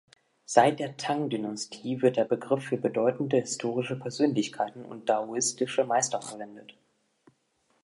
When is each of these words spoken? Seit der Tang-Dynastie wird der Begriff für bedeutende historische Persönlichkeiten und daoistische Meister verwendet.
Seit 0.47 0.79
der 0.79 0.97
Tang-Dynastie 0.97 2.01
wird 2.01 2.17
der 2.17 2.25
Begriff 2.25 2.63
für 2.63 2.77
bedeutende 2.77 3.37
historische 3.37 3.95
Persönlichkeiten 3.99 4.83
und 4.83 5.07
daoistische 5.09 5.83
Meister 5.85 6.19
verwendet. 6.23 6.73